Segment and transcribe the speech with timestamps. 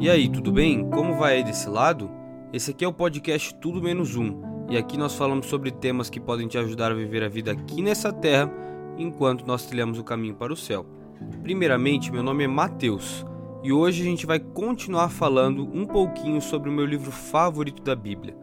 [0.00, 0.88] E aí, tudo bem?
[0.88, 2.10] Como vai aí desse lado?
[2.54, 4.40] Esse aqui é o podcast Tudo Menos Um,
[4.70, 7.82] e aqui nós falamos sobre temas que podem te ajudar a viver a vida aqui
[7.82, 8.50] nessa terra
[8.96, 10.86] enquanto nós trilhamos o caminho para o céu.
[11.42, 13.26] Primeiramente, meu nome é Mateus,
[13.62, 17.94] e hoje a gente vai continuar falando um pouquinho sobre o meu livro favorito da
[17.94, 18.34] Bíblia.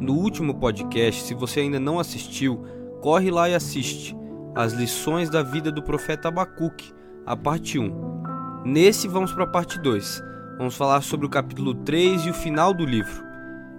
[0.00, 2.64] No último podcast, se você ainda não assistiu,
[3.02, 4.16] corre lá e assiste
[4.54, 6.90] As lições da vida do profeta Abacuque,
[7.26, 8.62] a parte 1.
[8.64, 10.31] Nesse vamos para a parte 2
[10.62, 13.24] Vamos falar sobre o capítulo 3 e o final do livro.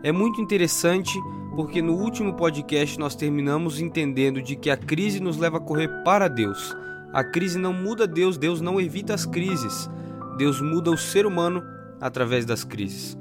[0.03, 1.17] É muito interessante
[1.55, 5.87] porque no último podcast nós terminamos entendendo de que a crise nos leva a correr
[6.03, 6.75] para Deus.
[7.13, 9.89] A crise não muda Deus, Deus não evita as crises.
[10.37, 11.63] Deus muda o ser humano
[12.01, 13.17] através das crises.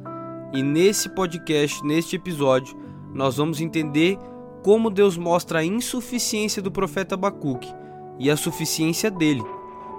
[0.52, 2.77] E nesse podcast, neste episódio,
[3.15, 4.19] nós vamos entender
[4.65, 7.73] como Deus mostra a insuficiência do profeta Abacuque
[8.19, 9.45] e a suficiência dele.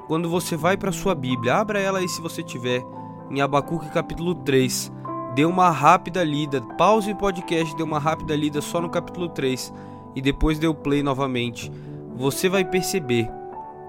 [0.05, 2.83] Quando você vai para sua Bíblia, abra ela aí se você tiver
[3.29, 4.91] em Abacuque capítulo 3.
[5.35, 9.73] Dê uma rápida lida, pause o podcast, dê uma rápida lida só no capítulo 3
[10.15, 11.71] e depois dê o play novamente.
[12.15, 13.29] Você vai perceber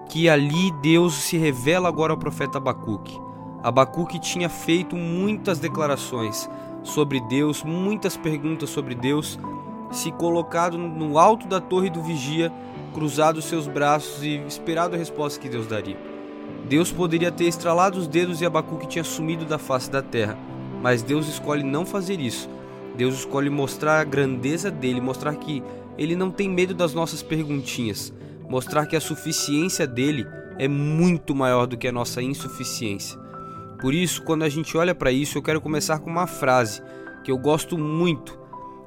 [0.09, 3.21] que ali Deus se revela agora ao profeta Abacuque.
[3.63, 6.49] Abacuque tinha feito muitas declarações
[6.83, 9.39] sobre Deus, muitas perguntas sobre Deus,
[9.91, 12.53] se colocado no alto da torre do vigia,
[12.93, 16.14] cruzado seus braços e esperado a resposta que Deus daria.
[16.69, 20.39] Deus poderia ter estralado os dedos e Abacuque tinha sumido da face da terra,
[20.83, 22.49] mas Deus escolhe não fazer isso.
[22.97, 25.63] Deus escolhe mostrar a grandeza dele, mostrar que
[25.99, 28.13] ele não tem medo das nossas perguntinhas,
[28.49, 30.27] mostrar que a suficiência dele
[30.59, 33.19] é muito maior do que a nossa insuficiência.
[33.81, 36.83] Por isso, quando a gente olha para isso, eu quero começar com uma frase
[37.25, 38.39] que eu gosto muito.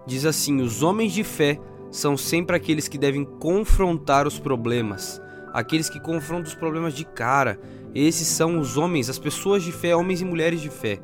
[0.07, 1.59] Diz assim: Os homens de fé
[1.91, 5.21] são sempre aqueles que devem confrontar os problemas
[5.57, 7.59] aqueles que confrontam os problemas de cara.
[7.95, 10.99] Esses são os homens, as pessoas de fé, homens e mulheres de fé.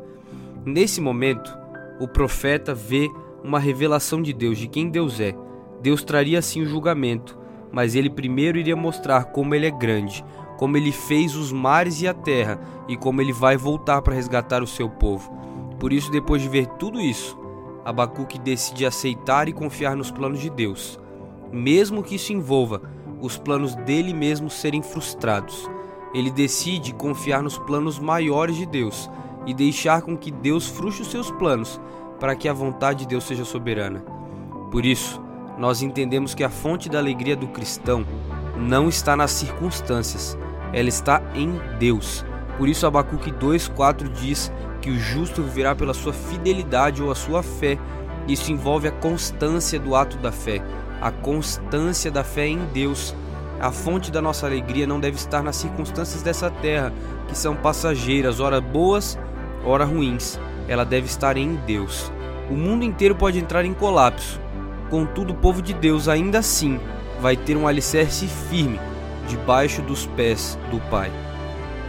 [0.64, 1.58] Nesse momento,
[2.00, 3.10] o profeta vê
[3.44, 5.36] uma revelação de Deus, de quem Deus é.
[5.82, 7.36] Deus traria sim o julgamento,
[7.72, 10.24] mas ele primeiro iria mostrar como ele é grande,
[10.56, 14.62] como ele fez os mares e a terra e como ele vai voltar para resgatar
[14.62, 15.36] o seu povo.
[15.80, 17.36] Por isso, depois de ver tudo isso,
[17.84, 21.00] Abacuque decide aceitar e confiar nos planos de Deus,
[21.52, 22.84] mesmo que isso envolva
[23.24, 25.72] os planos dele mesmo serem frustrados.
[26.14, 29.10] Ele decide confiar nos planos maiores de Deus
[29.46, 31.80] e deixar com que Deus frustre os seus planos
[32.20, 34.02] para que a vontade de Deus seja soberana.
[34.70, 35.22] Por isso,
[35.58, 38.06] nós entendemos que a fonte da alegria do cristão
[38.58, 40.38] não está nas circunstâncias,
[40.74, 42.26] ela está em Deus.
[42.58, 44.52] Por isso Abacuque 2:4 diz
[44.82, 47.80] que o justo viverá pela sua fidelidade ou a sua fé.
[48.28, 50.62] Isso envolve a constância do ato da fé
[51.04, 53.14] a constância da fé em Deus.
[53.60, 56.94] A fonte da nossa alegria não deve estar nas circunstâncias dessa terra,
[57.28, 59.20] que são passageiras, ora boas,
[59.66, 60.40] ora ruins.
[60.66, 62.10] Ela deve estar em Deus.
[62.50, 64.40] O mundo inteiro pode entrar em colapso,
[64.90, 66.80] contudo, o povo de Deus ainda assim
[67.20, 68.80] vai ter um alicerce firme
[69.28, 71.12] debaixo dos pés do Pai.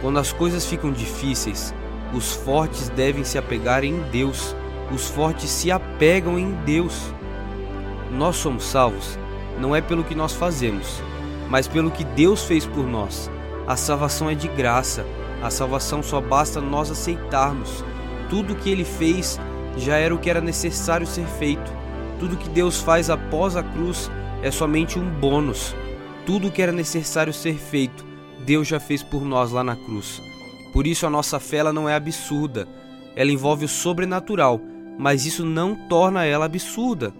[0.01, 1.73] Quando as coisas ficam difíceis,
[2.13, 4.53] os fortes devem se apegar em Deus.
[4.93, 7.13] Os fortes se apegam em Deus.
[8.15, 9.19] Nós somos salvos
[9.59, 11.01] não é pelo que nós fazemos,
[11.49, 13.31] mas pelo que Deus fez por nós.
[13.67, 15.05] A salvação é de graça.
[15.41, 17.83] A salvação só basta nós aceitarmos.
[18.29, 19.39] Tudo o que ele fez
[19.77, 21.71] já era o que era necessário ser feito.
[22.19, 24.09] Tudo que Deus faz após a cruz
[24.41, 25.75] é somente um bônus.
[26.25, 28.05] Tudo o que era necessário ser feito,
[28.45, 30.21] Deus já fez por nós lá na cruz.
[30.73, 32.67] Por isso a nossa fé ela não é absurda.
[33.15, 34.59] Ela envolve o sobrenatural,
[34.97, 37.13] mas isso não torna ela absurda.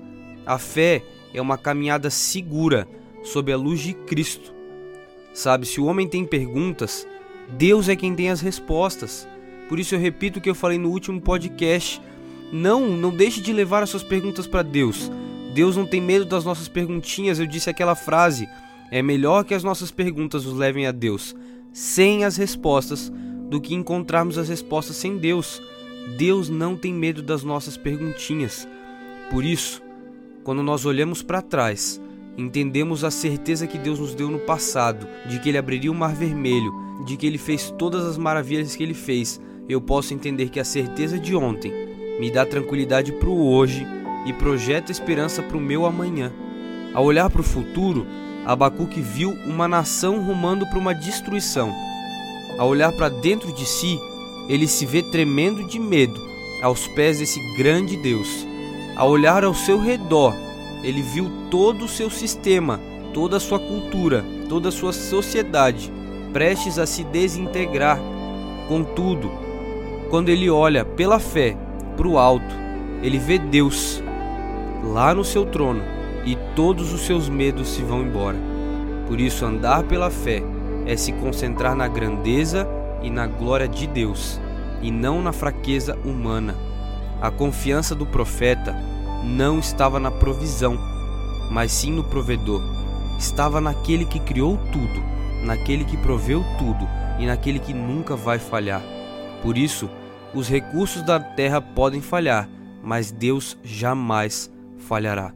[0.46, 2.88] A fé é uma caminhada segura
[3.24, 4.54] sob a luz de Cristo.
[5.34, 7.08] Sabe, se o homem tem perguntas,
[7.50, 9.28] Deus é quem tem as respostas.
[9.68, 12.02] Por isso eu repito o que eu falei no último podcast.
[12.54, 15.12] Não, não deixe de levar as suas perguntas para Deus.
[15.54, 17.40] Deus não tem medo das nossas perguntinhas.
[17.40, 18.48] Eu disse aquela frase:
[18.92, 21.36] é melhor que as nossas perguntas nos levem a Deus
[21.74, 23.12] sem as respostas
[23.50, 25.62] do que encontrarmos as respostas sem Deus.
[26.18, 28.66] Deus não tem medo das nossas perguntinhas.
[29.30, 29.82] Por isso,
[30.46, 32.00] quando nós olhamos para trás,
[32.38, 36.14] entendemos a certeza que Deus nos deu no passado, de que Ele abriria o mar
[36.14, 36.72] vermelho,
[37.04, 40.64] de que Ele fez todas as maravilhas que Ele fez, eu posso entender que a
[40.64, 41.74] certeza de ontem
[42.20, 43.88] me dá tranquilidade para o hoje
[44.28, 46.32] e projeta esperança para o meu amanhã.
[46.94, 48.06] Ao olhar para o futuro,
[48.46, 51.74] Abacuque viu uma nação rumando para uma destruição.
[52.60, 54.00] Ao olhar para dentro de si,
[54.48, 56.22] ele se vê tremendo de medo
[56.62, 58.46] aos pés desse grande Deus.
[58.96, 60.34] Ao olhar ao seu redor,
[60.82, 62.80] ele viu todo o seu sistema,
[63.14, 65.92] toda a sua cultura, toda a sua sociedade
[66.32, 68.00] prestes a se desintegrar.
[68.68, 69.32] Contudo,
[70.10, 71.58] quando ele olha pela fé
[71.96, 72.56] para o alto,
[73.02, 74.04] ele vê Deus
[74.84, 75.82] lá no seu trono
[76.26, 78.38] e todos os seus medos se vão embora.
[79.08, 80.42] Por isso, andar pela fé
[80.86, 82.68] é se concentrar na grandeza
[83.02, 84.40] e na glória de Deus
[84.82, 86.65] e não na fraqueza humana.
[87.22, 88.76] A confiança do profeta
[89.24, 90.78] não estava na provisão,
[91.50, 92.62] mas sim no provedor.
[93.18, 95.04] Estava naquele que criou tudo,
[95.44, 96.88] naquele que proveu tudo
[97.20, 98.84] e naquele que nunca vai falhar.
[99.42, 99.90] Por isso,
[100.34, 102.50] os recursos da terra podem falhar,
[102.84, 105.34] mas Deus jamais falhará.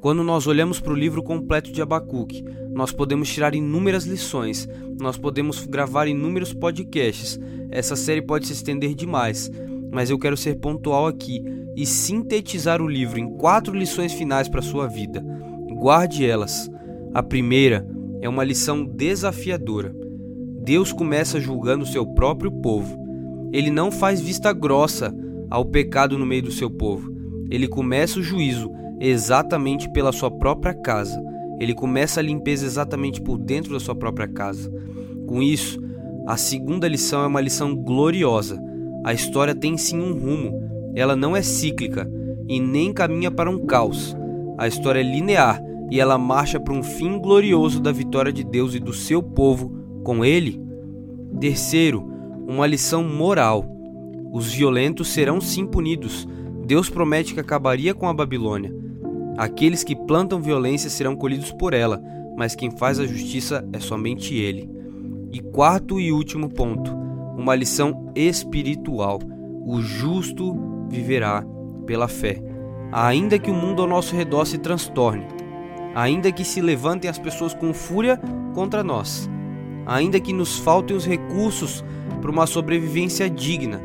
[0.00, 4.68] Quando nós olhamos para o livro completo de Abacuque, nós podemos tirar inúmeras lições,
[4.98, 7.38] nós podemos gravar inúmeros podcasts.
[7.70, 9.50] Essa série pode se estender demais,
[9.92, 11.42] mas eu quero ser pontual aqui
[11.76, 15.24] e sintetizar o livro em quatro lições finais para sua vida.
[15.70, 16.70] Guarde elas.
[17.14, 17.86] A primeira
[18.20, 19.94] é uma lição desafiadora.
[20.62, 22.98] Deus começa julgando seu próprio povo.
[23.52, 25.14] Ele não faz vista grossa
[25.50, 27.10] ao pecado no meio do seu povo.
[27.50, 28.70] Ele começa o juízo
[29.00, 31.20] exatamente pela sua própria casa.
[31.58, 34.70] Ele começa a limpeza exatamente por dentro da sua própria casa.
[35.26, 35.80] Com isso,
[36.26, 38.62] a segunda lição é uma lição gloriosa.
[39.04, 40.92] A história tem sim um rumo.
[40.94, 42.10] Ela não é cíclica
[42.48, 44.16] e nem caminha para um caos.
[44.58, 48.74] A história é linear e ela marcha para um fim glorioso da vitória de Deus
[48.74, 49.72] e do seu povo
[50.04, 50.60] com ele.
[51.40, 52.06] Terceiro,
[52.46, 53.64] uma lição moral.
[54.32, 56.28] Os violentos serão sim punidos.
[56.66, 58.74] Deus promete que acabaria com a Babilônia.
[59.36, 62.02] Aqueles que plantam violência serão colhidos por ela,
[62.36, 64.68] mas quem faz a justiça é somente ele.
[65.32, 66.96] E quarto e último ponto,
[67.40, 69.18] uma lição espiritual.
[69.64, 70.56] O justo
[70.88, 71.44] viverá
[71.86, 72.40] pela fé.
[72.92, 75.26] Ainda que o mundo ao nosso redor se transtorne,
[75.94, 78.20] ainda que se levantem as pessoas com fúria
[78.54, 79.28] contra nós,
[79.86, 81.84] ainda que nos faltem os recursos
[82.20, 83.80] para uma sobrevivência digna,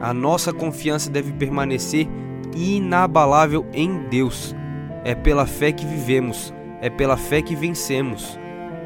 [0.00, 2.06] a nossa confiança deve permanecer
[2.54, 4.54] inabalável em Deus
[5.04, 8.38] é pela fé que vivemos, é pela fé que vencemos.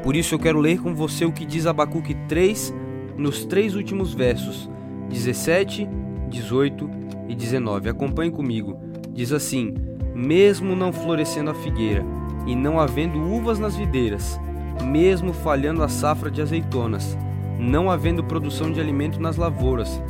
[0.03, 2.73] Por isso eu quero ler com você o que diz Abacuque 3
[3.17, 4.69] nos três últimos versos,
[5.09, 5.87] 17,
[6.29, 6.89] 18
[7.27, 7.89] e 19.
[7.89, 8.79] Acompanhe comigo.
[9.11, 9.73] Diz assim:
[10.13, 12.05] Mesmo não florescendo a figueira
[12.45, 14.39] e não havendo uvas nas videiras,
[14.83, 17.17] mesmo falhando a safra de azeitonas,
[17.59, 20.01] não havendo produção de alimento nas lavouras,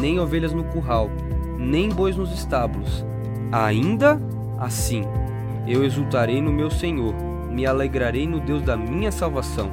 [0.00, 1.10] nem ovelhas no curral,
[1.58, 3.04] nem bois nos estábulos,
[3.50, 4.20] ainda
[4.58, 5.02] assim
[5.66, 7.14] eu exultarei no meu Senhor,
[7.50, 9.70] me alegrarei no Deus da minha salvação.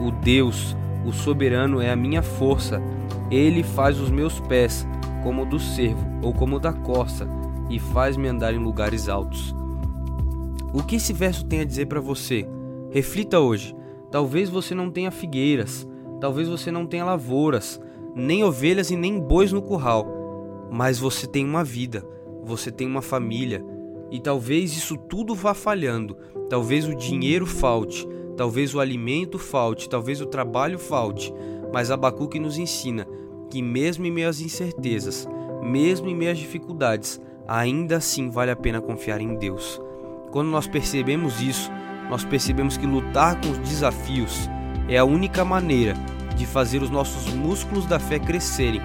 [0.00, 2.80] O Deus, o soberano, é a minha força.
[3.30, 4.86] Ele faz os meus pés
[5.22, 7.28] como o do cervo ou como o da corça
[7.68, 9.54] e faz-me andar em lugares altos.
[10.72, 12.46] O que esse verso tem a dizer para você?
[12.90, 13.74] Reflita hoje.
[14.10, 15.86] Talvez você não tenha figueiras,
[16.20, 17.80] talvez você não tenha lavouras,
[18.14, 20.06] nem ovelhas e nem bois no curral,
[20.70, 22.04] mas você tem uma vida,
[22.42, 23.62] você tem uma família,
[24.10, 26.16] e talvez isso tudo vá falhando,
[26.48, 28.08] talvez o dinheiro falte,
[28.38, 31.34] talvez o alimento falte, talvez o trabalho falte,
[31.72, 33.04] mas Abacuque nos ensina
[33.50, 35.28] que mesmo em meio às incertezas,
[35.60, 39.80] mesmo em meio às dificuldades, ainda assim vale a pena confiar em Deus.
[40.30, 41.68] Quando nós percebemos isso,
[42.08, 44.48] nós percebemos que lutar com os desafios
[44.88, 45.94] é a única maneira
[46.36, 48.80] de fazer os nossos músculos da fé crescerem.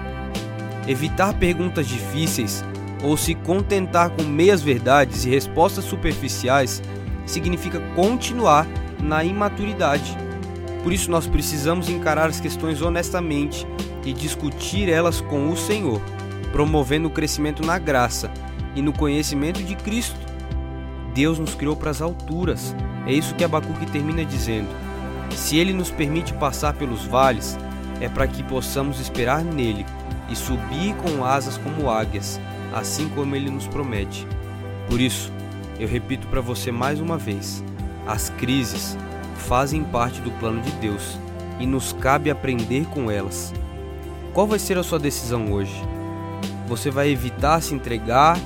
[0.88, 2.64] Evitar perguntas difíceis
[3.04, 6.82] ou se contentar com meias verdades e respostas superficiais
[7.24, 8.66] significa continuar
[9.02, 10.16] na imaturidade.
[10.82, 13.66] Por isso, nós precisamos encarar as questões honestamente
[14.04, 16.00] e discutir elas com o Senhor,
[16.52, 18.30] promovendo o crescimento na graça
[18.74, 20.20] e no conhecimento de Cristo.
[21.14, 22.74] Deus nos criou para as alturas,
[23.06, 24.68] é isso que Abacuque termina dizendo.
[25.30, 27.56] Se Ele nos permite passar pelos vales,
[28.00, 29.86] é para que possamos esperar nele
[30.28, 32.40] e subir com asas como águias
[32.74, 34.26] assim como ele nos promete.
[34.90, 35.32] Por isso,
[35.78, 37.64] eu repito para você mais uma vez:
[38.06, 38.96] as crises
[39.36, 41.18] fazem parte do plano de Deus
[41.58, 43.52] e nos cabe aprender com elas.
[44.32, 45.80] Qual vai ser a sua decisão hoje?
[46.66, 48.36] Você vai evitar se entregar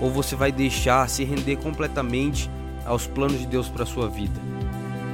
[0.00, 2.50] ou você vai deixar se render completamente
[2.84, 4.40] aos planos de Deus para sua vida?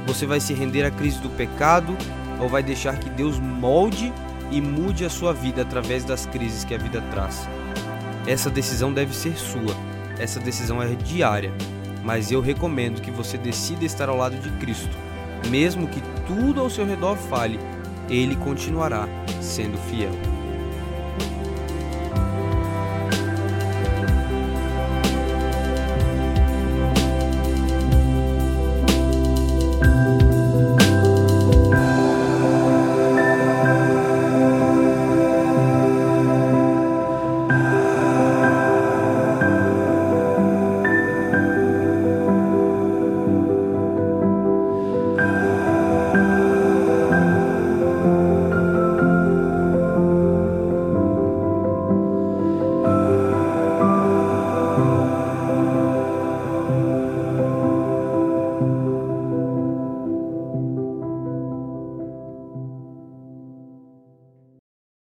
[0.07, 1.95] Você vai se render à crise do pecado
[2.39, 4.11] ou vai deixar que Deus molde
[4.51, 7.47] e mude a sua vida através das crises que a vida traz?
[8.25, 9.75] Essa decisão deve ser sua,
[10.19, 11.53] essa decisão é diária,
[12.03, 14.95] mas eu recomendo que você decida estar ao lado de Cristo.
[15.49, 17.59] Mesmo que tudo ao seu redor fale,
[18.09, 19.07] ele continuará
[19.41, 20.40] sendo fiel.